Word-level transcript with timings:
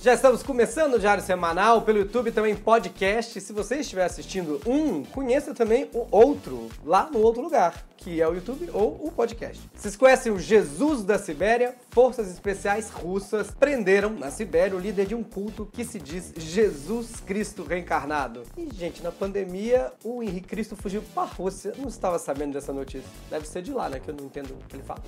Já 0.00 0.14
estamos 0.14 0.44
começando 0.44 0.94
o 0.94 0.98
Diário 1.00 1.24
Semanal 1.24 1.82
pelo 1.82 1.98
YouTube, 1.98 2.30
também 2.30 2.54
podcast. 2.54 3.40
Se 3.40 3.52
você 3.52 3.78
estiver 3.78 4.04
assistindo 4.04 4.60
um, 4.64 5.02
conheça 5.02 5.52
também 5.52 5.90
o 5.92 6.06
outro, 6.12 6.68
lá 6.84 7.10
no 7.10 7.18
outro 7.18 7.42
lugar, 7.42 7.84
que 7.96 8.22
é 8.22 8.28
o 8.28 8.32
YouTube 8.32 8.70
ou 8.72 8.92
o 9.04 9.10
podcast. 9.10 9.60
Vocês 9.74 9.96
conhecem 9.96 10.30
o 10.30 10.38
Jesus 10.38 11.02
da 11.02 11.18
Sibéria? 11.18 11.74
Forças 11.90 12.30
especiais 12.30 12.90
russas 12.90 13.50
prenderam 13.50 14.10
na 14.10 14.30
Sibéria 14.30 14.76
o 14.76 14.80
líder 14.80 15.04
de 15.04 15.16
um 15.16 15.24
culto 15.24 15.66
que 15.66 15.84
se 15.84 15.98
diz 15.98 16.32
Jesus 16.36 17.18
Cristo 17.18 17.64
reencarnado. 17.64 18.44
E, 18.56 18.68
gente, 18.72 19.02
na 19.02 19.10
pandemia, 19.10 19.92
o 20.04 20.22
Henrique 20.22 20.46
Cristo 20.46 20.76
fugiu 20.76 21.02
para 21.12 21.24
a 21.24 21.26
Rússia. 21.26 21.72
Não 21.76 21.88
estava 21.88 22.20
sabendo 22.20 22.52
dessa 22.52 22.72
notícia. 22.72 23.10
Deve 23.28 23.48
ser 23.48 23.62
de 23.62 23.72
lá, 23.72 23.88
né? 23.88 23.98
Que 23.98 24.10
eu 24.10 24.14
não 24.14 24.26
entendo 24.26 24.52
o 24.52 24.68
que 24.68 24.76
ele 24.76 24.84
fala. 24.84 25.02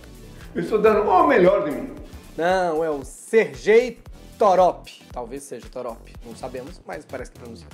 Eu 0.53 0.63
estou 0.63 0.81
dando 0.81 1.09
o 1.09 1.27
melhor 1.29 1.63
de 1.65 1.77
mim. 1.77 1.95
Não, 2.37 2.83
é 2.83 2.91
o 2.91 3.05
Sergei 3.05 4.01
Torop. 4.41 4.91
Talvez 5.13 5.43
seja 5.43 5.69
Torop, 5.69 6.15
não 6.25 6.35
sabemos, 6.35 6.81
mas 6.87 7.05
parece 7.05 7.31
que 7.31 7.39
pronuncia. 7.39 7.67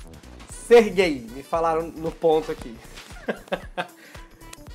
Sergei, 0.66 1.24
me 1.30 1.40
falaram 1.40 1.92
no 1.92 2.10
ponto 2.10 2.50
aqui. 2.50 2.76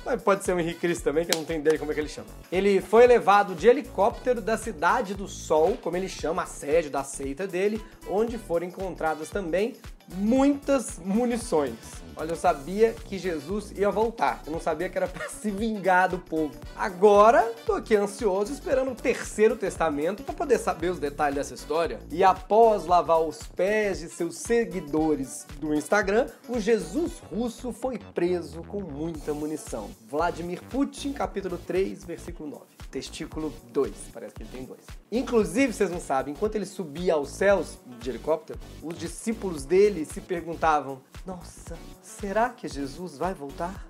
Mas 0.04 0.20
pode 0.20 0.42
ser 0.42 0.52
o 0.52 0.58
Henrique 0.58 0.80
Cristo 0.80 1.04
também, 1.04 1.24
que 1.24 1.32
eu 1.32 1.38
não 1.38 1.44
tenho 1.44 1.60
ideia 1.60 1.78
como 1.78 1.92
é 1.92 1.94
que 1.94 2.00
ele 2.00 2.08
chama. 2.08 2.26
Ele 2.50 2.80
foi 2.80 3.06
levado 3.06 3.54
de 3.54 3.68
helicóptero 3.68 4.40
da 4.40 4.56
Cidade 4.56 5.14
do 5.14 5.28
Sol, 5.28 5.78
como 5.80 5.96
ele 5.96 6.08
chama, 6.08 6.42
a 6.42 6.46
sede 6.46 6.90
da 6.90 7.04
seita 7.04 7.46
dele, 7.46 7.80
onde 8.08 8.36
foram 8.36 8.66
encontradas 8.66 9.30
também 9.30 9.74
muitas 10.08 10.98
munições. 10.98 12.02
Olha, 12.14 12.32
eu 12.32 12.36
sabia 12.36 12.92
que 12.92 13.18
Jesus 13.18 13.72
ia 13.72 13.90
voltar. 13.90 14.42
Eu 14.44 14.52
não 14.52 14.60
sabia 14.60 14.88
que 14.88 14.98
era 14.98 15.08
para 15.08 15.28
se 15.30 15.50
vingar 15.50 16.10
do 16.10 16.18
povo. 16.18 16.54
Agora, 16.76 17.50
tô 17.64 17.72
aqui 17.72 17.96
ansioso 17.96 18.52
esperando 18.52 18.90
o 18.90 18.94
terceiro 18.94 19.56
testamento 19.56 20.22
para 20.22 20.34
poder 20.34 20.58
saber 20.58 20.90
os 20.90 20.98
detalhes 20.98 21.36
dessa 21.36 21.54
história. 21.54 22.00
E 22.10 22.22
após 22.22 22.84
lavar 22.84 23.20
os 23.22 23.42
pés 23.42 24.00
de 24.00 24.08
seus 24.08 24.36
seguidores 24.36 25.46
do 25.58 25.74
Instagram, 25.74 26.26
o 26.48 26.60
Jesus 26.60 27.12
russo 27.32 27.72
foi 27.72 27.98
preso 27.98 28.62
com 28.64 28.80
muita 28.80 29.32
munição. 29.32 29.90
Vladimir 30.08 30.62
Putin, 30.64 31.12
capítulo 31.14 31.56
3, 31.56 32.04
versículo 32.04 32.50
9. 32.50 32.62
Testículo 32.90 33.54
2, 33.72 33.90
parece 34.12 34.34
que 34.34 34.42
ele 34.42 34.50
tem 34.52 34.64
dois. 34.64 34.82
Inclusive, 35.10 35.72
vocês 35.72 35.90
não 35.90 35.98
sabem, 35.98 36.34
enquanto 36.34 36.56
ele 36.56 36.66
subia 36.66 37.14
aos 37.14 37.30
céus 37.30 37.78
de 37.98 38.10
helicóptero, 38.10 38.60
os 38.82 38.98
discípulos 38.98 39.64
dele 39.64 39.91
se 40.04 40.20
perguntavam: 40.20 41.00
Nossa, 41.26 41.76
será 42.02 42.50
que 42.50 42.66
Jesus 42.66 43.16
vai 43.18 43.34
voltar? 43.34 43.86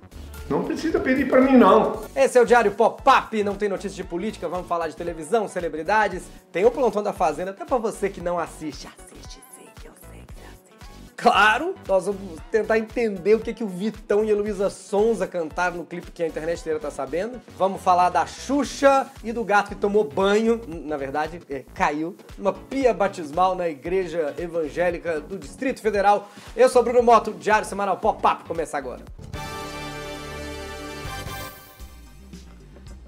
Não 0.50 0.64
precisa 0.64 0.98
pedir 0.98 1.28
para 1.28 1.40
mim, 1.40 1.56
não. 1.56 2.02
Esse 2.14 2.36
é 2.36 2.42
o 2.42 2.44
Diário 2.44 2.72
Pop-Up, 2.72 3.42
não 3.44 3.54
tem 3.54 3.68
notícias 3.68 3.94
de 3.94 4.04
política, 4.04 4.48
vamos 4.48 4.66
falar 4.66 4.88
de 4.88 4.96
televisão, 4.96 5.48
celebridades. 5.48 6.24
Tem 6.50 6.64
o 6.64 6.70
Plantão 6.70 7.02
da 7.02 7.12
Fazenda, 7.12 7.52
até 7.52 7.64
para 7.64 7.78
você 7.78 8.10
que 8.10 8.20
não 8.20 8.38
assiste. 8.38 8.88
Assiste 8.88 9.40
Claro, 11.22 11.76
nós 11.86 12.06
vamos 12.06 12.40
tentar 12.50 12.78
entender 12.78 13.36
o 13.36 13.38
que, 13.38 13.54
que 13.54 13.62
o 13.62 13.68
Vitão 13.68 14.24
e 14.24 14.32
a 14.32 14.34
Luísa 14.34 14.68
Sonza 14.68 15.24
cantaram 15.24 15.76
no 15.76 15.84
clipe 15.84 16.10
que 16.10 16.20
a 16.20 16.26
internet 16.26 16.58
inteira 16.58 16.80
tá 16.80 16.90
sabendo. 16.90 17.40
Vamos 17.56 17.80
falar 17.80 18.10
da 18.10 18.26
Xuxa 18.26 19.08
e 19.22 19.32
do 19.32 19.44
gato 19.44 19.68
que 19.68 19.76
tomou 19.76 20.02
banho, 20.02 20.60
na 20.66 20.96
verdade, 20.96 21.40
é, 21.48 21.62
caiu, 21.74 22.16
numa 22.36 22.52
pia 22.52 22.92
batismal 22.92 23.54
na 23.54 23.68
Igreja 23.68 24.34
Evangélica 24.36 25.20
do 25.20 25.38
Distrito 25.38 25.80
Federal. 25.80 26.28
Eu 26.56 26.68
sou 26.68 26.82
Bruno 26.82 27.04
Moto, 27.04 27.32
Diário 27.34 27.68
Semanal 27.68 27.98
Pop-Up, 27.98 28.42
começa 28.42 28.76
agora. 28.76 29.04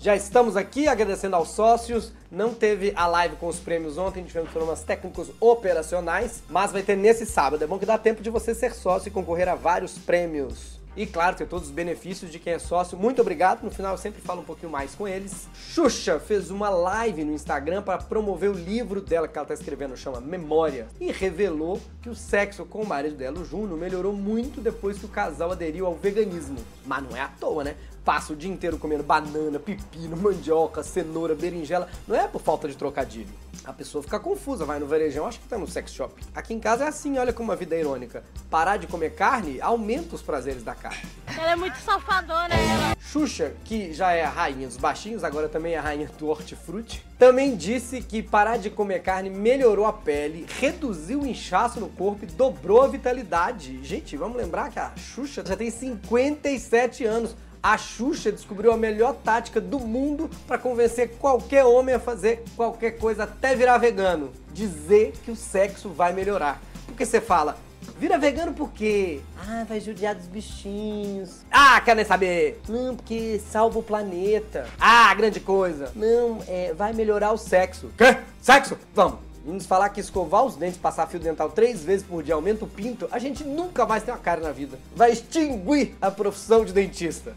Já 0.04 0.14
estamos 0.14 0.54
aqui 0.54 0.86
agradecendo 0.86 1.34
aos 1.34 1.48
sócios. 1.48 2.12
Não 2.30 2.52
teve 2.52 2.92
a 2.94 3.06
live 3.06 3.36
com 3.36 3.46
os 3.46 3.58
prêmios 3.58 3.96
ontem, 3.96 4.22
tivemos 4.22 4.50
problemas 4.50 4.82
técnicos 4.82 5.30
operacionais, 5.40 6.42
mas 6.46 6.70
vai 6.70 6.82
ter 6.82 6.94
nesse 6.94 7.24
sábado. 7.24 7.64
É 7.64 7.66
bom 7.66 7.78
que 7.78 7.86
dá 7.86 7.96
tempo 7.96 8.20
de 8.22 8.28
você 8.28 8.54
ser 8.54 8.74
sócio 8.74 9.08
e 9.08 9.10
concorrer 9.10 9.48
a 9.48 9.54
vários 9.54 9.96
prêmios. 9.96 10.78
E 10.96 11.06
claro, 11.06 11.36
ter 11.36 11.46
todos 11.46 11.66
os 11.66 11.74
benefícios 11.74 12.30
de 12.30 12.38
quem 12.38 12.52
é 12.52 12.58
sócio. 12.58 12.96
Muito 12.96 13.20
obrigado. 13.20 13.62
No 13.64 13.70
final 13.70 13.92
eu 13.92 13.98
sempre 13.98 14.20
falo 14.20 14.42
um 14.42 14.44
pouquinho 14.44 14.70
mais 14.70 14.94
com 14.94 15.08
eles. 15.08 15.48
Xuxa 15.54 16.20
fez 16.20 16.50
uma 16.50 16.68
live 16.68 17.24
no 17.24 17.32
Instagram 17.32 17.82
para 17.82 17.98
promover 17.98 18.50
o 18.50 18.54
livro 18.54 19.00
dela 19.00 19.26
que 19.26 19.36
ela 19.36 19.44
está 19.44 19.54
escrevendo, 19.54 19.96
chama 19.96 20.20
Memória, 20.20 20.86
e 21.00 21.10
revelou 21.10 21.80
que 22.00 22.08
o 22.08 22.14
sexo 22.14 22.64
com 22.64 22.82
o 22.82 22.86
marido 22.86 23.16
dela, 23.16 23.40
o 23.40 23.44
Júnior, 23.44 23.78
melhorou 23.78 24.12
muito 24.12 24.60
depois 24.60 24.98
que 24.98 25.06
o 25.06 25.08
casal 25.08 25.50
aderiu 25.50 25.86
ao 25.86 25.94
veganismo. 25.94 26.58
Mas 26.86 27.02
não 27.02 27.16
é 27.16 27.20
à 27.20 27.28
toa, 27.28 27.64
né? 27.64 27.74
Passa 28.04 28.32
o 28.32 28.36
dia 28.36 28.52
inteiro 28.52 28.78
comendo 28.78 29.02
banana, 29.02 29.58
pepino, 29.58 30.16
mandioca, 30.16 30.82
cenoura, 30.82 31.34
berinjela. 31.34 31.88
Não 32.06 32.14
é 32.14 32.28
por 32.28 32.40
falta 32.40 32.68
de 32.68 32.76
trocadilho. 32.76 33.32
A 33.64 33.72
pessoa 33.72 34.02
fica 34.02 34.20
confusa, 34.20 34.66
vai 34.66 34.78
no 34.78 34.86
varejão, 34.86 35.26
acha 35.26 35.38
que 35.38 35.48
tá 35.48 35.56
no 35.56 35.66
sex 35.66 35.90
shop. 35.92 36.22
Aqui 36.34 36.52
em 36.52 36.60
casa 36.60 36.84
é 36.84 36.88
assim, 36.88 37.16
olha 37.16 37.32
como 37.32 37.50
a 37.50 37.54
vida 37.54 37.74
é 37.74 37.80
irônica. 37.80 38.22
Parar 38.50 38.76
de 38.76 38.86
comer 38.86 39.14
carne 39.14 39.58
aumenta 39.58 40.14
os 40.14 40.20
prazeres 40.20 40.62
da 40.62 40.74
carne. 40.74 41.08
Ela 41.26 41.52
é 41.52 41.56
muito 41.56 41.78
safadona, 41.78 42.54
ela. 42.54 42.94
Xuxa, 43.00 43.54
que 43.64 43.94
já 43.94 44.12
é 44.12 44.22
a 44.22 44.28
rainha 44.28 44.66
dos 44.66 44.76
baixinhos, 44.76 45.24
agora 45.24 45.48
também 45.48 45.74
é 45.74 45.78
a 45.78 45.80
rainha 45.80 46.10
do 46.18 46.28
hortifruti, 46.28 47.04
também 47.18 47.56
disse 47.56 48.02
que 48.02 48.22
parar 48.22 48.58
de 48.58 48.68
comer 48.68 49.00
carne 49.00 49.30
melhorou 49.30 49.86
a 49.86 49.92
pele, 49.92 50.46
reduziu 50.60 51.22
o 51.22 51.26
inchaço 51.26 51.80
no 51.80 51.88
corpo 51.88 52.24
e 52.24 52.26
dobrou 52.26 52.82
a 52.82 52.88
vitalidade. 52.88 53.82
Gente, 53.82 54.14
vamos 54.14 54.36
lembrar 54.36 54.70
que 54.70 54.78
a 54.78 54.92
Xuxa 54.96 55.42
já 55.46 55.56
tem 55.56 55.70
57 55.70 57.04
anos. 57.04 57.34
A 57.64 57.78
Xuxa 57.78 58.30
descobriu 58.30 58.70
a 58.72 58.76
melhor 58.76 59.14
tática 59.14 59.58
do 59.58 59.80
mundo 59.80 60.28
para 60.46 60.58
convencer 60.58 61.16
qualquer 61.18 61.64
homem 61.64 61.94
a 61.94 61.98
fazer 61.98 62.44
qualquer 62.54 62.98
coisa 62.98 63.24
até 63.24 63.56
virar 63.56 63.78
vegano. 63.78 64.30
Dizer 64.52 65.14
que 65.24 65.30
o 65.30 65.36
sexo 65.36 65.88
vai 65.88 66.12
melhorar. 66.12 66.60
Porque 66.84 67.06
você 67.06 67.22
fala, 67.22 67.56
Vira 67.98 68.18
vegano 68.18 68.52
por 68.52 68.70
quê? 68.72 69.20
Ah, 69.48 69.64
vai 69.66 69.80
judiar 69.80 70.14
dos 70.14 70.26
bichinhos. 70.26 71.44
Ah, 71.50 71.80
quer 71.80 71.96
nem 71.96 72.04
saber? 72.04 72.60
Não, 72.68 72.96
porque 72.96 73.40
salva 73.50 73.78
o 73.78 73.82
planeta. 73.82 74.66
Ah, 74.78 75.14
grande 75.14 75.40
coisa. 75.40 75.90
Não, 75.94 76.42
é, 76.46 76.74
vai 76.74 76.92
melhorar 76.92 77.32
o 77.32 77.38
sexo. 77.38 77.90
Quê? 77.96 78.18
Sexo? 78.42 78.76
Vamos. 78.94 79.23
Vamos 79.46 79.66
falar 79.66 79.90
que 79.90 80.00
escovar 80.00 80.42
os 80.42 80.56
dentes, 80.56 80.78
passar 80.78 81.06
fio 81.06 81.20
dental 81.20 81.50
três 81.50 81.84
vezes 81.84 82.06
por 82.06 82.22
dia 82.22 82.34
aumenta 82.34 82.64
o 82.64 82.68
pinto, 82.68 83.06
a 83.12 83.18
gente 83.18 83.44
nunca 83.44 83.84
mais 83.84 84.02
tem 84.02 84.14
uma 84.14 84.18
cara 84.18 84.40
na 84.40 84.50
vida. 84.50 84.78
Vai 84.96 85.12
extinguir 85.12 85.94
a 86.00 86.10
profissão 86.10 86.64
de 86.64 86.72
dentista. 86.72 87.34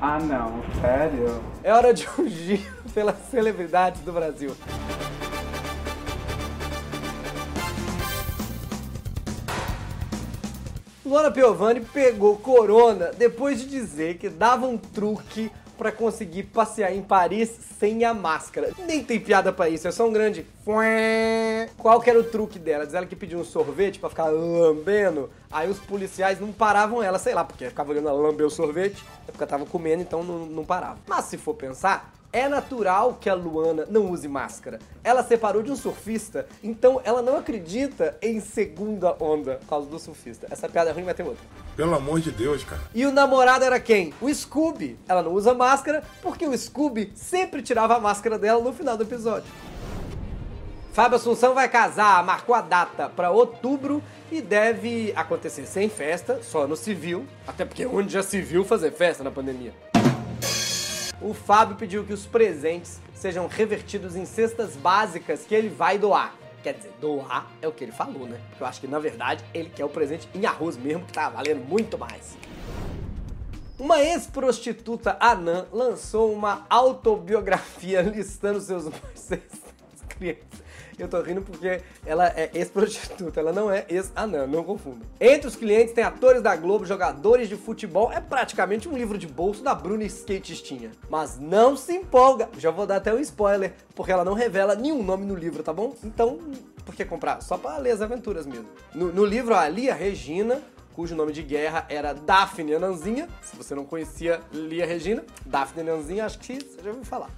Ah 0.00 0.18
não, 0.18 0.60
sério? 0.80 1.40
É 1.62 1.72
hora 1.72 1.94
de 1.94 2.04
um 2.18 2.28
giro 2.28 2.74
pelas 2.92 3.16
celebridades 3.30 4.00
do 4.00 4.10
Brasil. 4.10 4.56
Luana 11.04 11.30
Piovani 11.30 11.80
pegou 11.80 12.36
corona 12.38 13.12
depois 13.16 13.60
de 13.60 13.68
dizer 13.68 14.18
que 14.18 14.28
dava 14.28 14.66
um 14.66 14.76
truque 14.76 15.52
para 15.76 15.92
conseguir 15.92 16.44
passear 16.44 16.94
em 16.94 17.02
Paris 17.02 17.50
sem 17.78 18.04
a 18.04 18.14
máscara. 18.14 18.72
Nem 18.86 19.04
tem 19.04 19.20
piada 19.20 19.52
para 19.52 19.68
isso, 19.68 19.86
é 19.86 19.90
só 19.90 20.06
um 20.06 20.12
grande. 20.12 20.46
Qual 21.78 22.00
que 22.00 22.10
era 22.10 22.18
o 22.18 22.24
truque 22.24 22.58
dela? 22.58 22.84
Diz 22.84 22.94
ela 22.94 23.06
que 23.06 23.14
pediu 23.14 23.38
um 23.38 23.44
sorvete 23.44 23.98
para 23.98 24.08
ficar 24.08 24.26
lambendo. 24.26 25.30
Aí 25.50 25.70
os 25.70 25.78
policiais 25.78 26.40
não 26.40 26.52
paravam 26.52 27.02
ela, 27.02 27.18
sei 27.18 27.34
lá, 27.34 27.44
porque 27.44 27.68
ficava 27.68 27.92
olhando 27.92 28.08
ela 28.08 28.20
lamber 28.20 28.46
o 28.46 28.50
sorvete, 28.50 29.04
é 29.28 29.30
porque 29.30 29.42
ela 29.42 29.50
tava 29.50 29.66
comendo, 29.66 30.02
então 30.02 30.22
não, 30.24 30.46
não 30.46 30.64
parava. 30.64 30.98
Mas 31.06 31.26
se 31.26 31.36
for 31.36 31.54
pensar, 31.54 32.12
é 32.32 32.48
natural 32.48 33.18
que 33.20 33.28
a 33.28 33.34
Luana 33.34 33.86
não 33.88 34.10
use 34.10 34.28
máscara. 34.28 34.78
Ela 35.02 35.22
separou 35.22 35.62
de 35.62 35.70
um 35.70 35.76
surfista, 35.76 36.46
então 36.62 37.00
ela 37.04 37.22
não 37.22 37.36
acredita 37.38 38.16
em 38.20 38.40
segunda 38.40 39.16
onda 39.20 39.56
por 39.56 39.68
causa 39.68 39.88
do 39.88 39.98
surfista. 39.98 40.46
Essa 40.50 40.68
piada 40.68 40.90
é 40.90 40.92
ruim, 40.92 41.04
vai 41.04 41.14
ter 41.14 41.22
outra. 41.22 41.44
Pelo 41.76 41.94
amor 41.94 42.20
de 42.20 42.30
Deus, 42.30 42.64
cara. 42.64 42.82
E 42.94 43.04
o 43.06 43.12
namorado 43.12 43.64
era 43.64 43.78
quem? 43.78 44.12
O 44.20 44.32
Scooby. 44.32 44.98
Ela 45.08 45.22
não 45.22 45.32
usa 45.32 45.54
máscara 45.54 46.02
porque 46.22 46.46
o 46.46 46.56
Scooby 46.56 47.12
sempre 47.14 47.62
tirava 47.62 47.96
a 47.96 48.00
máscara 48.00 48.38
dela 48.38 48.62
no 48.62 48.72
final 48.72 48.96
do 48.96 49.02
episódio. 49.02 49.50
Fábio 50.92 51.16
Assunção 51.16 51.52
vai 51.52 51.68
casar, 51.68 52.24
marcou 52.24 52.54
a 52.54 52.62
data 52.62 53.10
para 53.10 53.30
outubro 53.30 54.02
e 54.32 54.40
deve 54.40 55.12
acontecer 55.14 55.66
sem 55.66 55.90
festa, 55.90 56.40
só 56.42 56.66
no 56.66 56.74
civil, 56.74 57.26
até 57.46 57.66
porque 57.66 57.84
onde 57.84 58.14
já 58.14 58.22
se 58.22 58.40
viu 58.40 58.64
fazer 58.64 58.92
festa 58.92 59.22
na 59.22 59.30
pandemia. 59.30 59.74
O 61.20 61.32
Fábio 61.32 61.76
pediu 61.76 62.04
que 62.04 62.12
os 62.12 62.26
presentes 62.26 63.00
sejam 63.14 63.46
revertidos 63.46 64.14
em 64.16 64.26
cestas 64.26 64.76
básicas 64.76 65.44
que 65.44 65.54
ele 65.54 65.70
vai 65.70 65.98
doar. 65.98 66.34
Quer 66.62 66.74
dizer, 66.74 66.92
doar 67.00 67.50
é 67.62 67.68
o 67.68 67.72
que 67.72 67.84
ele 67.84 67.92
falou, 67.92 68.26
né? 68.26 68.38
Porque 68.50 68.62
eu 68.62 68.66
acho 68.66 68.80
que 68.80 68.86
na 68.86 68.98
verdade 68.98 69.42
ele 69.54 69.70
quer 69.70 69.84
o 69.84 69.88
presente 69.88 70.28
em 70.34 70.44
arroz 70.44 70.76
mesmo, 70.76 71.06
que 71.06 71.12
tá 71.12 71.30
valendo 71.30 71.66
muito 71.66 71.96
mais. 71.96 72.36
Uma 73.78 74.02
ex-prostituta 74.02 75.16
anã 75.18 75.66
lançou 75.72 76.32
uma 76.32 76.66
autobiografia 76.68 78.02
listando 78.04 78.60
seus 78.60 78.84
mais 78.84 79.42
clientes. 80.08 80.65
Eu 80.98 81.08
tô 81.08 81.20
rindo 81.20 81.42
porque 81.42 81.82
ela 82.06 82.28
é 82.28 82.50
ex-prostituta, 82.54 83.38
ela 83.38 83.52
não 83.52 83.70
é 83.70 83.84
ex-anã, 83.88 84.46
não 84.46 84.64
confunda. 84.64 85.04
Entre 85.20 85.46
os 85.46 85.54
clientes 85.54 85.92
tem 85.92 86.02
atores 86.02 86.40
da 86.40 86.56
Globo, 86.56 86.86
jogadores 86.86 87.48
de 87.48 87.56
futebol, 87.56 88.10
é 88.10 88.20
praticamente 88.20 88.88
um 88.88 88.96
livro 88.96 89.18
de 89.18 89.26
bolso 89.26 89.62
da 89.62 89.74
Bruna 89.74 90.04
Skatistinha. 90.04 90.90
Mas 91.10 91.38
não 91.38 91.76
se 91.76 91.92
empolga, 91.92 92.48
já 92.58 92.70
vou 92.70 92.86
dar 92.86 92.96
até 92.96 93.12
um 93.12 93.18
spoiler, 93.18 93.74
porque 93.94 94.10
ela 94.10 94.24
não 94.24 94.32
revela 94.32 94.74
nenhum 94.74 95.02
nome 95.02 95.26
no 95.26 95.34
livro, 95.34 95.62
tá 95.62 95.72
bom? 95.72 95.94
Então, 96.02 96.38
por 96.84 96.94
que 96.94 97.04
comprar? 97.04 97.42
Só 97.42 97.58
pra 97.58 97.76
ler 97.76 97.90
as 97.90 98.00
aventuras 98.00 98.46
mesmo. 98.46 98.66
No, 98.94 99.12
no 99.12 99.24
livro, 99.24 99.54
a 99.54 99.68
Lia 99.68 99.94
Regina, 99.94 100.62
cujo 100.94 101.14
nome 101.14 101.30
de 101.30 101.42
guerra 101.42 101.84
era 101.90 102.14
Daphne 102.14 102.74
Ananzinha. 102.74 103.28
Se 103.42 103.54
você 103.54 103.74
não 103.74 103.84
conhecia 103.84 104.40
Lia 104.50 104.86
Regina, 104.86 105.22
Daphne 105.44 105.82
Ananzinha, 105.82 106.24
acho 106.24 106.38
que 106.38 106.54
você 106.54 106.82
já 106.82 106.88
ouviu 106.88 107.04
falar. 107.04 107.28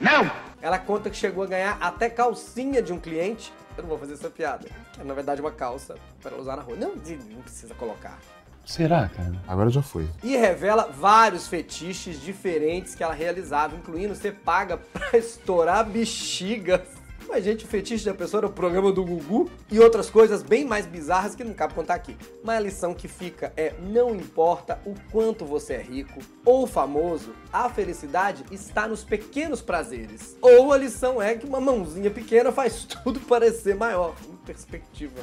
Não! 0.00 0.30
Ela 0.60 0.78
conta 0.78 1.10
que 1.10 1.16
chegou 1.16 1.44
a 1.44 1.46
ganhar 1.46 1.78
até 1.80 2.08
calcinha 2.08 2.80
de 2.80 2.92
um 2.92 2.98
cliente. 2.98 3.52
Eu 3.76 3.82
não 3.82 3.90
vou 3.90 3.98
fazer 3.98 4.14
essa 4.14 4.30
piada. 4.30 4.66
É, 4.98 5.04
na 5.04 5.12
verdade, 5.12 5.40
uma 5.40 5.50
calça 5.50 5.96
para 6.22 6.36
usar 6.36 6.56
na 6.56 6.62
rua. 6.62 6.76
Não, 6.76 6.94
não 6.94 7.42
precisa 7.42 7.74
colocar. 7.74 8.18
Será, 8.64 9.08
cara? 9.08 9.34
Agora 9.46 9.68
já 9.68 9.82
foi. 9.82 10.08
E 10.22 10.36
revela 10.36 10.90
vários 10.90 11.46
fetiches 11.46 12.18
diferentes 12.20 12.94
que 12.94 13.02
ela 13.02 13.12
realizava, 13.12 13.76
incluindo 13.76 14.14
ser 14.14 14.36
paga 14.36 14.78
pra 14.78 15.10
estourar 15.18 15.84
bexigas. 15.84 16.80
Mas, 17.28 17.44
gente, 17.44 17.64
o 17.64 17.68
fetiche 17.68 18.04
da 18.04 18.14
pessoa 18.14 18.40
era 18.40 18.46
o 18.46 18.52
programa 18.52 18.92
do 18.92 19.04
Gugu 19.04 19.50
e 19.70 19.80
outras 19.80 20.10
coisas 20.10 20.42
bem 20.42 20.64
mais 20.64 20.86
bizarras 20.86 21.34
que 21.34 21.44
não 21.44 21.54
cabe 21.54 21.74
contar 21.74 21.94
aqui. 21.94 22.16
Mas 22.42 22.56
a 22.56 22.60
lição 22.60 22.94
que 22.94 23.08
fica 23.08 23.52
é: 23.56 23.74
não 23.80 24.14
importa 24.14 24.80
o 24.84 24.94
quanto 25.10 25.44
você 25.44 25.74
é 25.74 25.82
rico 25.82 26.20
ou 26.44 26.66
famoso, 26.66 27.34
a 27.52 27.68
felicidade 27.68 28.44
está 28.50 28.86
nos 28.86 29.02
pequenos 29.02 29.60
prazeres. 29.60 30.36
Ou 30.40 30.72
a 30.72 30.76
lição 30.76 31.20
é 31.20 31.34
que 31.34 31.46
uma 31.46 31.60
mãozinha 31.60 32.10
pequena 32.10 32.52
faz 32.52 32.84
tudo 33.02 33.20
parecer 33.20 33.74
maior. 33.74 34.14
Em 34.28 34.36
perspectiva. 34.44 35.20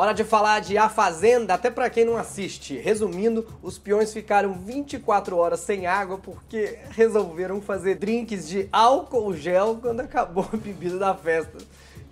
Hora 0.00 0.14
de 0.14 0.24
falar 0.24 0.60
de 0.60 0.78
A 0.78 0.88
Fazenda, 0.88 1.52
até 1.52 1.70
pra 1.70 1.90
quem 1.90 2.06
não 2.06 2.16
assiste. 2.16 2.74
Resumindo, 2.78 3.46
os 3.62 3.78
peões 3.78 4.10
ficaram 4.14 4.54
24 4.54 5.36
horas 5.36 5.60
sem 5.60 5.86
água 5.86 6.16
porque 6.16 6.78
resolveram 6.92 7.60
fazer 7.60 7.96
drinks 7.96 8.48
de 8.48 8.66
álcool 8.72 9.34
gel 9.34 9.78
quando 9.78 10.00
acabou 10.00 10.48
a 10.50 10.56
bebida 10.56 10.98
da 10.98 11.14
festa. 11.14 11.58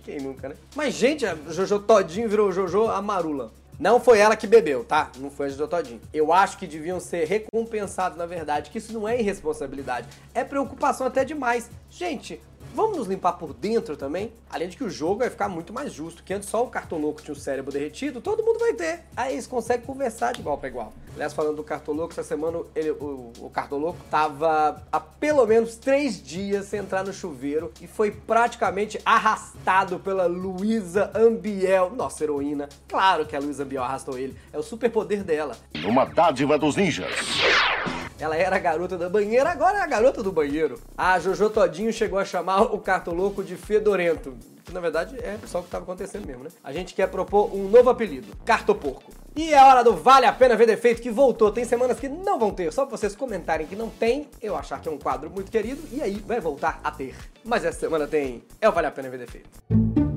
Quem 0.03 0.19
nunca, 0.19 0.49
né? 0.49 0.55
Mas, 0.75 0.93
gente, 0.93 1.25
a 1.25 1.35
Jojo 1.47 1.79
Todinho 1.79 2.29
virou 2.29 2.51
Jojo 2.51 2.85
Amarula. 2.85 3.51
Não 3.79 3.99
foi 3.99 4.19
ela 4.19 4.35
que 4.35 4.45
bebeu, 4.45 4.83
tá? 4.83 5.09
Não 5.17 5.31
foi 5.31 5.47
a 5.47 5.49
Jojo 5.49 5.67
Todinho. 5.67 6.01
Eu 6.13 6.31
acho 6.31 6.59
que 6.59 6.67
deviam 6.67 6.99
ser 6.99 7.25
recompensados, 7.25 8.19
na 8.19 8.27
verdade, 8.27 8.69
que 8.69 8.77
isso 8.77 8.93
não 8.93 9.07
é 9.07 9.19
irresponsabilidade. 9.19 10.07
É 10.35 10.43
preocupação 10.43 11.07
até 11.07 11.25
demais. 11.25 11.71
Gente, 11.89 12.39
Vamos 12.73 12.97
nos 12.97 13.07
limpar 13.07 13.33
por 13.33 13.53
dentro 13.53 13.97
também? 13.97 14.31
Além 14.49 14.69
de 14.69 14.77
que 14.77 14.83
o 14.83 14.89
jogo 14.89 15.19
vai 15.19 15.29
ficar 15.29 15.49
muito 15.49 15.73
mais 15.73 15.91
justo, 15.91 16.23
que 16.23 16.33
antes 16.33 16.47
só 16.47 16.63
o 16.63 16.67
cartoloco 16.67 17.21
tinha 17.21 17.33
o 17.33 17.37
cérebro 17.37 17.71
derretido, 17.71 18.21
todo 18.21 18.43
mundo 18.43 18.59
vai 18.59 18.73
ter. 18.73 19.01
Aí 19.17 19.33
eles 19.33 19.47
conseguem 19.47 19.85
conversar 19.85 20.33
de 20.33 20.39
igual 20.39 20.57
para 20.57 20.69
igual. 20.69 20.93
Aliás, 21.13 21.33
falando 21.33 21.57
do 21.57 21.63
cartoloco, 21.63 22.13
essa 22.13 22.23
semana 22.23 22.59
ele, 22.75 22.91
o, 22.91 23.33
o 23.39 23.49
cartoloco 23.49 23.99
tava 24.09 24.81
há 24.91 24.99
pelo 24.99 25.45
menos 25.45 25.75
três 25.75 26.21
dias 26.21 26.67
sem 26.67 26.79
entrar 26.79 27.03
no 27.03 27.11
chuveiro 27.11 27.71
e 27.81 27.87
foi 27.87 28.11
praticamente 28.11 28.99
arrastado 29.03 29.99
pela 29.99 30.27
Luísa 30.27 31.11
Ambiel, 31.13 31.91
nossa 31.95 32.23
heroína. 32.23 32.69
Claro 32.87 33.25
que 33.25 33.35
a 33.35 33.39
Luísa 33.39 33.63
Ambiel 33.63 33.83
arrastou 33.83 34.17
ele, 34.17 34.37
é 34.53 34.57
o 34.57 34.63
superpoder 34.63 35.23
dela. 35.23 35.57
Uma 35.83 36.05
dádiva 36.05 36.57
dos 36.57 36.75
ninjas. 36.75 37.13
Ela 38.19 38.35
era 38.35 38.57
a 38.57 38.59
garota 38.59 38.97
da 38.97 39.09
banheira, 39.09 39.49
agora 39.49 39.77
é 39.77 39.81
a 39.81 39.87
garota 39.87 40.21
do 40.21 40.31
banheiro. 40.31 40.79
A 40.97 41.17
Jojo 41.19 41.49
Todinho 41.49 41.93
chegou 41.93 42.19
a 42.19 42.25
chamar 42.25 42.63
o 42.63 42.77
cartoloco 42.79 43.41
de 43.41 43.55
Fedorento. 43.55 44.35
Que 44.65 44.73
na 44.73 44.81
verdade 44.81 45.15
é 45.17 45.37
só 45.45 45.59
o 45.59 45.61
que 45.61 45.69
estava 45.69 45.83
acontecendo 45.83 46.27
mesmo, 46.27 46.43
né? 46.43 46.49
A 46.63 46.73
gente 46.73 46.93
quer 46.93 47.07
propor 47.07 47.55
um 47.55 47.69
novo 47.69 47.89
apelido: 47.89 48.27
Cartoporco. 48.43 49.11
E 49.35 49.53
é 49.53 49.63
hora 49.63 49.83
do 49.83 49.95
Vale 49.95 50.25
a 50.25 50.33
Pena 50.33 50.55
Ver 50.55 50.67
Defeito, 50.67 51.01
que 51.01 51.09
voltou. 51.09 51.49
Tem 51.49 51.63
semanas 51.63 51.97
que 51.97 52.09
não 52.09 52.37
vão 52.37 52.51
ter, 52.51 52.73
só 52.73 52.85
pra 52.85 52.97
vocês 52.97 53.15
comentarem 53.15 53.65
que 53.65 53.75
não 53.75 53.89
tem, 53.89 54.27
eu 54.41 54.55
achar 54.55 54.81
que 54.81 54.89
é 54.89 54.91
um 54.91 54.97
quadro 54.97 55.29
muito 55.29 55.49
querido, 55.49 55.81
e 55.91 56.01
aí 56.01 56.21
vai 56.25 56.41
voltar 56.41 56.81
a 56.83 56.91
ter. 56.91 57.15
Mas 57.43 57.63
essa 57.63 57.79
semana 57.79 58.05
tem 58.05 58.43
É 58.59 58.67
o 58.67 58.71
Vale 58.71 58.87
a 58.87 58.91
Pena 58.91 59.09
Ver 59.09 59.19
Defeito. 59.19 60.08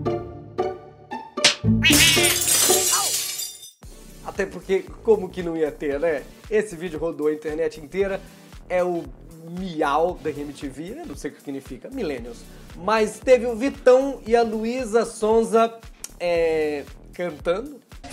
Até 4.33 4.47
porque, 4.47 4.87
como 5.03 5.29
que 5.29 5.43
não 5.43 5.55
ia 5.55 5.71
ter, 5.71 6.01
né? 6.01 6.23
Esse 6.51 6.75
vídeo 6.75 6.99
rodou 6.99 7.27
a 7.27 7.35
internet 7.35 7.79
inteira. 7.79 8.19
É 8.67 8.83
o 8.83 9.05
miau 9.61 10.15
da 10.23 10.31
MTV, 10.31 11.01
eu 11.01 11.07
não 11.07 11.15
sei 11.15 11.31
o 11.31 11.35
que 11.35 11.43
significa, 11.43 11.91
Millennials. 11.91 12.39
Mas 12.77 13.21
teve 13.21 13.45
o 13.45 13.55
Vitão 13.55 14.23
e 14.27 14.35
a 14.35 14.43
Luísa 14.43 15.05
Sonza 15.05 15.75
é, 16.19 16.85
cantando. 17.13 17.79
É, 18.05 18.09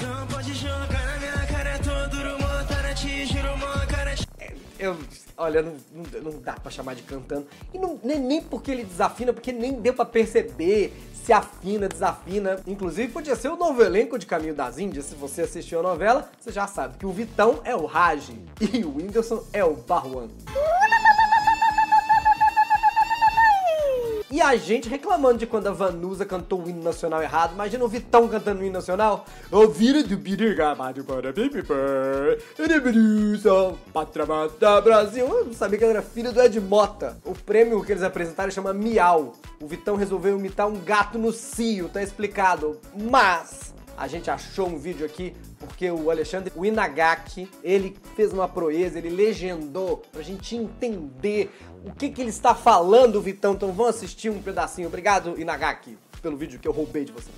Eu, 4.79 4.97
olha, 5.35 5.61
não, 5.61 5.73
não, 5.91 6.31
não 6.31 6.41
dá 6.41 6.53
pra 6.53 6.71
chamar 6.71 6.95
de 6.95 7.03
cantando. 7.03 7.45
E 7.73 7.77
não, 7.77 7.99
nem, 8.01 8.17
nem 8.17 8.41
porque 8.41 8.71
ele 8.71 8.85
desafina, 8.85 9.33
porque 9.33 9.51
nem 9.51 9.73
deu 9.73 9.93
pra 9.93 10.05
perceber 10.05 10.93
se 11.13 11.33
afina, 11.33 11.87
desafina. 11.87 12.59
Inclusive, 12.65 13.11
podia 13.11 13.35
ser 13.35 13.49
o 13.49 13.55
novo 13.55 13.83
elenco 13.83 14.17
de 14.17 14.25
Caminho 14.25 14.55
das 14.55 14.79
Índias. 14.79 15.05
Se 15.05 15.15
você 15.15 15.41
assistiu 15.41 15.79
a 15.79 15.83
novela, 15.83 16.29
você 16.39 16.51
já 16.51 16.65
sabe 16.65 16.97
que 16.97 17.05
o 17.05 17.11
Vitão 17.11 17.59
é 17.63 17.75
o 17.75 17.85
Raj 17.85 18.29
e 18.61 18.83
o 18.83 18.95
Whindersson 18.95 19.43
é 19.53 19.63
o 19.63 19.75
Barruan. 19.75 20.29
A 24.49 24.55
gente 24.55 24.89
reclamando 24.89 25.37
de 25.37 25.45
quando 25.45 25.67
a 25.67 25.71
Vanusa 25.71 26.25
cantou 26.25 26.63
o 26.63 26.67
hino 26.67 26.81
nacional 26.81 27.21
errado. 27.21 27.53
Imagina 27.53 27.85
o 27.85 27.87
Vitão 27.87 28.27
cantando 28.27 28.61
o 28.61 28.63
hino 28.63 28.73
nacional. 28.73 29.23
O 29.51 29.67
vira 29.67 30.01
do 30.01 30.17
birigamado 30.17 31.03
para 31.03 31.31
Patramata 33.93 34.81
Brasil. 34.81 35.27
Eu 35.27 35.45
não 35.45 35.53
sabia 35.53 35.77
que 35.77 35.83
ela 35.83 35.93
era 35.93 36.01
filha 36.01 36.31
do 36.31 36.41
Ed 36.41 36.59
Mota. 36.59 37.15
O 37.23 37.35
prêmio 37.35 37.83
que 37.83 37.91
eles 37.91 38.01
apresentaram 38.01 38.49
chama 38.49 38.73
Miau. 38.73 39.33
O 39.61 39.67
Vitão 39.67 39.95
resolveu 39.95 40.39
imitar 40.39 40.67
um 40.67 40.79
gato 40.79 41.19
no 41.19 41.31
cio, 41.31 41.87
tá 41.87 42.01
explicado. 42.01 42.79
Mas 42.99 43.71
a 43.95 44.07
gente 44.07 44.31
achou 44.31 44.67
um 44.67 44.79
vídeo 44.79 45.05
aqui 45.05 45.35
porque 45.79 45.89
o 45.89 46.11
Alexandre 46.11 46.51
o 46.57 46.65
Inagaki, 46.65 47.49
ele 47.63 47.95
fez 48.13 48.33
uma 48.33 48.49
proeza, 48.49 48.97
ele 48.97 49.09
legendou 49.09 50.03
pra 50.11 50.21
gente 50.21 50.53
entender 50.53 51.49
o 51.85 51.93
que 51.93 52.09
que 52.09 52.19
ele 52.19 52.31
está 52.31 52.53
falando, 52.53 53.21
Vitão. 53.21 53.53
Então 53.53 53.71
vamos 53.71 53.95
assistir 53.95 54.29
um 54.29 54.41
pedacinho. 54.41 54.89
Obrigado, 54.89 55.39
Inagaki, 55.39 55.97
pelo 56.21 56.35
vídeo 56.35 56.59
que 56.59 56.67
eu 56.67 56.73
roubei 56.73 57.05
de 57.05 57.13
você. 57.13 57.29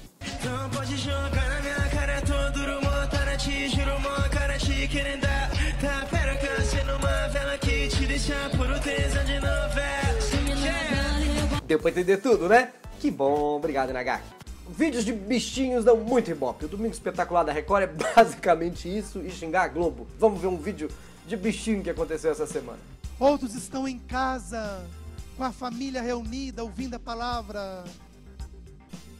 Deu 11.68 11.78
pra 11.78 11.92
entender 11.92 12.18
tudo, 12.18 12.50
né? 12.50 12.72
Que 13.00 13.12
bom, 13.12 13.56
obrigado, 13.56 13.92
Inagaki. 13.92 14.41
Vídeos 14.72 15.04
de 15.04 15.12
bichinhos 15.12 15.84
dão 15.84 15.98
muito 15.98 16.32
ibope. 16.32 16.64
O 16.64 16.68
Domingo 16.68 16.94
Espetacular 16.94 17.44
da 17.44 17.52
Record 17.52 17.84
é 17.84 17.88
basicamente 17.88 18.88
isso 18.88 19.20
e 19.20 19.30
xingar 19.30 19.64
a 19.64 19.68
Globo. 19.68 20.08
Vamos 20.18 20.40
ver 20.40 20.48
um 20.48 20.58
vídeo 20.58 20.90
de 21.28 21.36
bichinho 21.36 21.84
que 21.84 21.90
aconteceu 21.90 22.32
essa 22.32 22.48
semana. 22.48 22.80
Outros 23.20 23.54
estão 23.54 23.86
em 23.86 24.00
casa, 24.00 24.88
com 25.36 25.44
a 25.44 25.52
família 25.52 26.02
reunida, 26.02 26.64
ouvindo 26.64 26.94
a 26.94 27.00
palavra. 27.00 27.84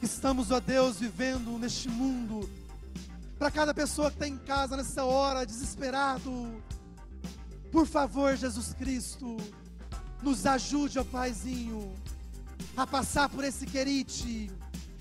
Estamos, 0.02 0.50
ó 0.50 0.58
Deus, 0.58 0.98
vivendo 0.98 1.58
neste 1.58 1.86
mundo. 1.86 2.48
Para 3.38 3.50
cada 3.50 3.74
pessoa 3.74 4.08
que 4.08 4.16
está 4.16 4.26
em 4.26 4.38
casa 4.38 4.74
nessa 4.74 5.04
hora, 5.04 5.44
desesperado, 5.44 6.50
por 7.70 7.86
favor, 7.86 8.34
Jesus 8.36 8.72
Cristo, 8.72 9.36
nos 10.22 10.46
ajude, 10.46 10.98
ó 10.98 11.04
Paizinho, 11.04 11.92
a 12.74 12.86
passar 12.86 13.28
por 13.28 13.44
esse 13.44 13.66
querite 13.66 14.50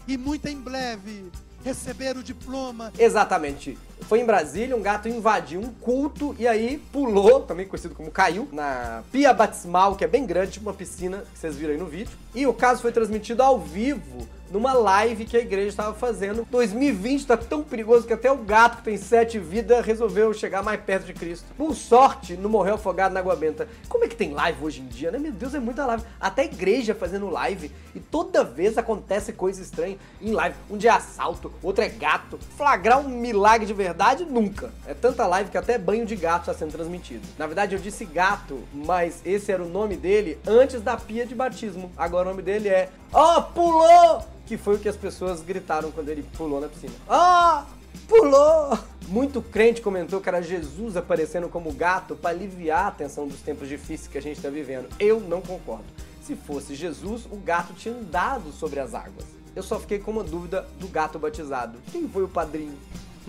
e 0.07 0.17
muito 0.17 0.47
em 0.47 0.57
breve 0.57 1.25
receber 1.63 2.17
o 2.17 2.23
diploma. 2.23 2.91
Exatamente. 2.97 3.77
Foi 4.01 4.19
em 4.19 4.25
Brasília, 4.25 4.75
um 4.75 4.81
gato 4.81 5.07
invadiu 5.07 5.61
um 5.61 5.69
culto 5.69 6.35
e 6.39 6.47
aí 6.47 6.81
pulou, 6.91 7.41
também 7.41 7.67
conhecido 7.67 7.93
como 7.93 8.09
caiu, 8.09 8.47
na 8.51 9.03
pia 9.11 9.33
batismal, 9.33 9.95
que 9.95 10.03
é 10.03 10.07
bem 10.07 10.25
grande, 10.25 10.53
tipo 10.53 10.67
uma 10.67 10.73
piscina, 10.73 11.23
que 11.31 11.39
vocês 11.39 11.55
viram 11.55 11.73
aí 11.73 11.79
no 11.79 11.85
vídeo. 11.85 12.11
E 12.33 12.47
o 12.47 12.53
caso 12.53 12.81
foi 12.81 12.91
transmitido 12.91 13.43
ao 13.43 13.59
vivo 13.59 14.27
numa 14.51 14.73
live 14.73 15.25
que 15.25 15.37
a 15.37 15.39
igreja 15.39 15.69
estava 15.69 15.93
fazendo. 15.93 16.45
2020 16.51 17.25
tá 17.25 17.37
tão 17.37 17.63
perigoso 17.63 18.05
que 18.05 18.13
até 18.13 18.31
o 18.31 18.37
gato 18.37 18.77
que 18.77 18.83
tem 18.83 18.97
sete 18.97 19.39
vidas 19.39 19.85
resolveu 19.85 20.33
chegar 20.33 20.61
mais 20.61 20.79
perto 20.81 21.05
de 21.05 21.13
Cristo. 21.13 21.45
Por 21.57 21.73
sorte, 21.73 22.35
não 22.35 22.49
morreu 22.49 22.75
afogado 22.75 23.13
na 23.13 23.21
água 23.21 23.35
benta. 23.35 23.67
Como 23.87 24.03
é 24.03 24.07
que 24.07 24.15
tem 24.15 24.33
live 24.33 24.63
hoje 24.63 24.81
em 24.81 24.87
dia, 24.87 25.09
né? 25.09 25.17
Meu 25.17 25.31
Deus, 25.31 25.55
é 25.55 25.59
muita 25.59 25.85
live. 25.85 26.03
Até 26.19 26.43
a 26.43 26.45
igreja 26.45 26.93
fazendo 26.93 27.29
live. 27.29 27.71
E 27.95 27.99
toda 27.99 28.43
vez 28.43 28.77
acontece 28.77 29.31
coisa 29.31 29.61
estranha 29.61 29.97
em 30.21 30.31
live. 30.31 30.55
Um 30.69 30.77
dia 30.77 30.91
é 30.91 30.93
assalto, 30.93 31.51
outro 31.63 31.83
é 31.83 31.89
gato. 31.89 32.37
Flagrar 32.57 32.99
um 32.99 33.07
milagre 33.07 33.65
de 33.65 33.73
verdade, 33.73 34.25
nunca. 34.25 34.71
É 34.85 34.93
tanta 34.93 35.25
live 35.27 35.49
que 35.49 35.57
até 35.57 35.77
banho 35.77 36.05
de 36.05 36.15
gato 36.15 36.41
está 36.41 36.53
sendo 36.53 36.71
transmitido. 36.71 37.25
Na 37.37 37.47
verdade, 37.47 37.75
eu 37.75 37.79
disse 37.79 38.03
gato, 38.03 38.59
mas 38.73 39.21
esse 39.25 39.51
era 39.51 39.63
o 39.63 39.69
nome 39.69 39.95
dele 39.95 40.37
antes 40.45 40.81
da 40.81 40.97
pia 40.97 41.25
de 41.25 41.35
batismo. 41.35 41.91
Agora 41.95 42.27
o 42.27 42.31
nome 42.31 42.41
dele 42.41 42.67
é 42.67 42.89
Ó, 43.13 43.37
oh, 43.37 43.43
pulou! 43.43 44.25
Que 44.45 44.57
foi 44.57 44.75
o 44.75 44.79
que 44.79 44.87
as 44.87 44.95
pessoas 44.95 45.41
gritaram 45.41 45.91
quando 45.91 46.09
ele 46.09 46.23
pulou 46.37 46.61
na 46.61 46.67
piscina. 46.67 46.93
Ó, 47.07 47.61
oh, 47.61 47.97
pulou! 48.07 48.79
Muito 49.07 49.41
crente 49.41 49.81
comentou 49.81 50.21
que 50.21 50.29
era 50.29 50.41
Jesus 50.41 50.95
aparecendo 50.95 51.49
como 51.49 51.73
gato 51.73 52.15
para 52.15 52.29
aliviar 52.29 52.87
a 52.87 52.91
tensão 52.91 53.27
dos 53.27 53.41
tempos 53.41 53.67
difíceis 53.67 54.07
que 54.07 54.17
a 54.17 54.21
gente 54.21 54.37
está 54.37 54.49
vivendo. 54.49 54.87
Eu 54.97 55.19
não 55.19 55.41
concordo. 55.41 55.83
se 56.21 56.35
fosse 56.35 56.75
Jesus, 56.75 57.25
o 57.29 57.35
gato 57.35 57.73
tinha 57.73 57.93
andado 57.93 58.51
sobre 58.53 58.79
as 58.79 58.93
águas. 58.93 59.25
Eu 59.53 59.63
só 59.63 59.77
fiquei 59.77 59.99
com 59.99 60.11
uma 60.11 60.23
dúvida 60.23 60.65
do 60.79 60.87
gato 60.87 61.19
batizado. 61.19 61.77
Quem 61.91 62.07
foi 62.07 62.23
o 62.23 62.29
padrinho? 62.29 62.77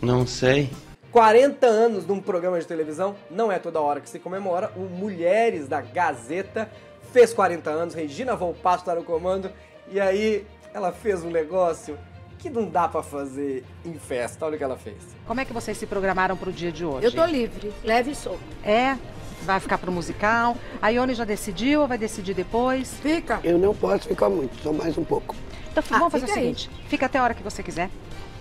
Não 0.01 0.25
sei. 0.25 0.71
40 1.11 1.67
anos 1.67 2.07
num 2.07 2.21
programa 2.21 2.59
de 2.61 2.67
televisão, 2.67 3.17
não 3.31 3.51
é 3.51 3.59
toda 3.59 3.81
hora 3.81 4.01
que 4.01 4.09
se 4.09 4.19
comemora. 4.19 4.71
O 4.77 4.83
Mulheres 4.83 5.67
da 5.67 5.81
Gazeta 5.81 6.71
fez 7.13 7.35
40 7.35 7.69
anos, 7.71 7.95
Regina 7.95 8.35
Volpato 8.35 8.83
está 8.83 8.95
no 8.95 9.05
comando, 9.05 9.51
e 9.93 10.01
aí 10.01 10.47
ela 10.73 10.91
fez 10.93 11.23
um 11.23 11.31
negócio 11.31 11.99
que 12.39 12.51
não 12.51 12.69
dá 12.69 12.89
pra 12.89 13.03
fazer 13.03 13.65
em 13.85 13.95
festa. 13.95 14.45
Olha 14.47 14.55
o 14.55 14.59
que 14.59 14.65
ela 14.65 14.77
fez. 14.77 14.97
Como 15.27 15.41
é 15.41 15.45
que 15.45 15.53
vocês 15.53 15.77
se 15.79 15.87
programaram 15.87 16.37
pro 16.37 16.51
dia 16.53 16.73
de 16.73 16.85
hoje? 16.85 17.07
Eu 17.07 17.13
tô 17.13 17.25
livre, 17.25 17.73
leve 17.85 18.11
e 18.13 18.15
solto. 18.15 18.41
É? 18.65 18.97
Vai 19.43 19.61
ficar 19.61 19.79
pro 19.79 19.91
musical? 19.93 20.57
A 20.81 20.89
Ione 20.91 21.15
já 21.15 21.25
decidiu 21.25 21.83
ou 21.83 21.89
vai 21.89 21.99
decidir 21.99 22.35
depois? 22.35 22.95
Fica. 23.03 23.41
Eu 23.45 23.59
não 23.59 23.75
posso 23.75 24.09
ficar 24.09 24.29
muito, 24.29 24.57
só 24.63 24.73
mais 24.73 24.97
um 24.97 25.05
pouco. 25.05 25.35
Então 25.71 25.83
Ah, 25.91 25.99
vamos 25.99 26.13
fazer 26.13 26.25
o 26.25 26.29
fica 26.29 26.41
aí. 26.41 26.47
seguinte: 26.55 26.71
fica 26.89 27.07
até 27.07 27.19
a 27.19 27.23
hora 27.25 27.35
que 27.35 27.43
você 27.43 27.63
quiser, 27.63 27.91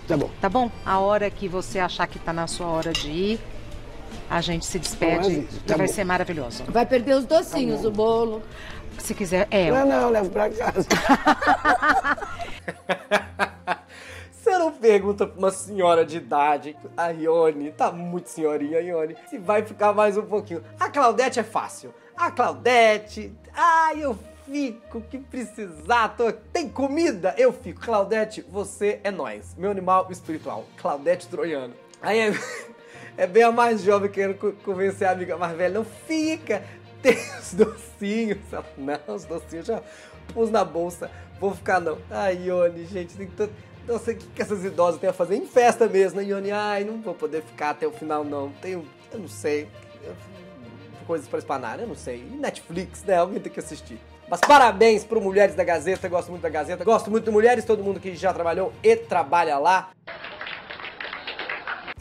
Tá 0.08 0.16
bom. 0.16 0.30
tá 0.40 0.48
bom? 0.48 0.70
A 0.86 0.98
hora 0.98 1.28
que 1.30 1.48
você 1.48 1.78
achar 1.78 2.06
que 2.06 2.18
tá 2.18 2.32
na 2.32 2.46
sua 2.46 2.66
hora 2.66 2.92
de 2.92 3.08
ir, 3.10 3.40
a 4.30 4.40
gente 4.40 4.64
se 4.66 4.78
despede 4.78 5.26
Aviso, 5.26 5.40
e 5.56 5.60
tá 5.60 5.76
vai 5.76 5.86
bom. 5.86 5.92
ser 5.92 6.04
maravilhoso. 6.04 6.64
Vai 6.68 6.86
perder 6.86 7.16
os 7.16 7.24
docinhos, 7.24 7.84
o 7.84 7.90
bolo. 7.90 8.42
Se 8.98 9.14
quiser, 9.14 9.46
é. 9.50 9.70
Não, 9.70 9.86
não, 9.86 10.00
eu 10.02 10.08
levo 10.10 10.30
pra 10.30 10.48
casa. 10.50 10.86
Você 14.32 14.58
não 14.58 14.72
pergunta 14.72 15.26
pra 15.26 15.38
uma 15.38 15.50
senhora 15.50 16.04
de 16.04 16.16
idade, 16.16 16.76
a 16.96 17.08
Ione, 17.10 17.70
tá 17.72 17.92
muito 17.92 18.28
senhorinha 18.28 18.78
a 18.78 18.80
Ione, 18.80 19.16
se 19.30 19.38
vai 19.38 19.62
ficar 19.62 19.92
mais 19.92 20.16
um 20.16 20.22
pouquinho. 20.26 20.62
A 20.80 20.88
Claudete 20.90 21.38
é 21.38 21.44
fácil. 21.44 21.94
A 22.16 22.30
Claudete, 22.30 23.32
ai, 23.54 24.02
eu 24.02 24.18
fico, 24.44 25.00
que 25.02 25.18
precisar, 25.18 26.08
tô... 26.16 26.32
tem 26.32 26.68
comida, 26.68 27.34
eu 27.38 27.52
fico. 27.52 27.80
Claudete, 27.80 28.42
você 28.48 29.00
é 29.04 29.10
nós, 29.12 29.54
meu 29.56 29.70
animal 29.70 30.08
espiritual. 30.10 30.64
Claudete 30.76 31.28
Troiano. 31.28 31.74
Aí 32.02 32.18
é, 32.18 32.32
é 33.16 33.26
bem 33.26 33.44
a 33.44 33.52
mais 33.52 33.80
jovem 33.82 34.10
querendo 34.10 34.36
co- 34.36 34.52
convencer 34.64 35.06
a 35.06 35.12
amiga 35.12 35.36
mais 35.36 35.56
velha, 35.56 35.74
não 35.74 35.84
fica, 35.84 36.64
tem 37.02 37.16
os 37.38 37.54
docinhos. 37.54 38.38
Não, 38.78 39.14
os 39.14 39.24
docinhos 39.24 39.66
já 39.66 39.82
pus 40.32 40.50
na 40.50 40.64
bolsa, 40.64 41.10
vou 41.40 41.54
ficar 41.54 41.80
não. 41.80 41.98
Ai, 42.10 42.46
Ione, 42.46 42.86
gente, 42.86 43.16
tem 43.16 43.26
tanto... 43.26 43.52
Não 43.86 43.98
sei 43.98 44.14
o 44.14 44.16
que, 44.16 44.26
que 44.28 44.42
essas 44.42 44.64
idosas 44.64 45.00
têm 45.00 45.10
a 45.10 45.12
fazer 45.12 45.34
em 45.34 45.44
festa 45.44 45.88
mesmo, 45.88 46.20
né, 46.20 46.26
Ione? 46.28 46.52
Ai, 46.52 46.84
não 46.84 47.02
vou 47.02 47.14
poder 47.14 47.42
ficar 47.42 47.70
até 47.70 47.86
o 47.86 47.90
final, 47.90 48.22
não. 48.24 48.50
Tenho, 48.62 48.86
eu 49.12 49.18
não 49.18 49.28
sei. 49.28 49.68
Coisas 51.04 51.26
pra 51.26 51.40
espanar, 51.40 51.80
eu 51.80 51.88
não 51.88 51.96
sei. 51.96 52.22
Netflix, 52.22 53.02
né? 53.02 53.16
Alguém 53.16 53.40
tem 53.40 53.52
que 53.52 53.58
assistir. 53.58 53.98
Mas 54.28 54.40
parabéns 54.40 55.04
pro 55.04 55.20
Mulheres 55.20 55.54
da 55.54 55.64
Gazeta, 55.64 56.08
gosto 56.08 56.30
muito 56.30 56.42
da 56.42 56.48
Gazeta, 56.48 56.84
gosto 56.84 57.10
muito 57.10 57.24
de 57.24 57.30
Mulheres, 57.30 57.64
todo 57.64 57.82
mundo 57.82 58.00
que 58.00 58.14
já 58.14 58.32
trabalhou 58.32 58.72
e 58.82 58.96
trabalha 58.96 59.58
lá. 59.58 59.90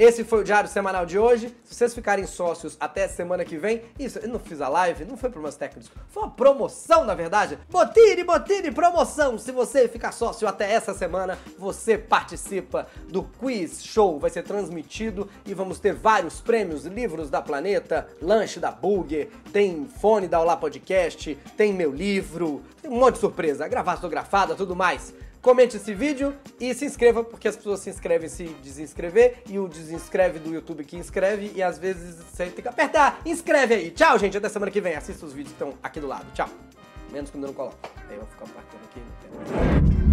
Esse 0.02 0.24
foi 0.24 0.42
o 0.42 0.44
Diário 0.44 0.68
Semanal 0.68 1.06
de 1.06 1.20
hoje. 1.20 1.56
Se 1.64 1.76
vocês 1.76 1.94
ficarem 1.94 2.26
sócios 2.26 2.76
até 2.80 3.08
semana 3.08 3.46
que 3.46 3.56
vem, 3.56 3.84
isso, 4.00 4.18
eu 4.18 4.30
não 4.30 4.40
fiz 4.40 4.60
a 4.60 4.68
live, 4.68 5.06
não 5.06 5.16
foi 5.16 5.30
problemas 5.30 5.56
técnicos, 5.56 5.92
foi 6.10 6.24
uma 6.24 6.32
promoção, 6.32 7.06
na 7.06 7.14
verdade. 7.14 7.60
Botine, 7.70 8.24
Botine, 8.24 8.72
promoção! 8.72 9.38
Se 9.38 9.52
você 9.52 9.88
ficar 9.88 10.12
sócio 10.12 10.48
até 10.48 10.72
essa 10.72 10.92
semana, 10.96 11.38
você 11.56 12.00
participa 12.00 12.88
do 13.10 13.22
Quiz 13.22 13.84
Show. 13.84 14.20
Vai 14.20 14.32
ser 14.32 14.42
transmitido 14.42 15.30
e 15.46 15.54
vamos 15.54 15.80
ter 15.80 15.94
vários 15.94 16.42
prêmios, 16.42 16.84
livros 16.88 17.30
da 17.30 17.40
Planeta, 17.40 18.08
lanche 18.20 18.60
da 18.60 18.72
Burger, 18.72 19.30
tem 19.54 19.86
fone 19.86 20.28
da 20.28 20.42
Olá 20.42 20.58
Podcast, 20.58 21.38
tem 21.56 21.72
meu 21.72 21.92
livro, 21.92 22.64
tem 22.82 22.90
um 22.90 22.98
monte 22.98 23.14
de 23.14 23.20
surpresa, 23.20 23.68
gravata 23.68 24.00
autografada, 24.00 24.56
tudo 24.56 24.76
mais. 24.76 25.14
Comente 25.42 25.78
esse 25.78 25.94
vídeo 25.94 26.36
e 26.60 26.72
se 26.74 26.86
inscreva, 26.86 27.24
porque 27.24 27.48
as 27.48 27.56
pessoas 27.56 27.80
se 27.80 27.90
inscrevem 27.90 28.30
se 28.30 28.44
desinscrever 28.62 29.42
e 29.50 29.58
o 29.58 29.68
desinscreve 29.68 30.38
do 30.38 30.54
YouTube 30.54 30.84
que 30.84 30.96
inscreve 30.96 31.52
e 31.56 31.64
às 31.64 31.80
vezes 31.80 32.16
você 32.16 32.46
tem 32.46 32.62
que 32.62 32.68
apertar. 32.68 33.20
Inscreve 33.26 33.74
aí. 33.74 33.92
Tchau, 33.92 34.20
gente. 34.20 34.38
Até 34.38 34.50
semana 34.50 34.72
que 34.72 34.80
vem. 34.80 34.94
Assista 34.94 35.26
os 35.26 35.34
vídeos 35.34 35.56
que 35.56 35.64
estão 35.64 35.78
aqui 35.82 36.00
do 36.00 36.08
lado. 36.08 36.28
Tchau. 36.34 36.50
Menos 37.12 37.32
quando 37.32 37.46
eu 37.46 37.48
não 37.48 37.56
coloco. 37.56 37.78
Aí 38.08 38.16
eu 38.16 38.20
vou 38.20 38.28
ficar 38.28 38.46
marcando 38.54 38.84
aqui. 38.86 39.02
mais. 39.90 40.11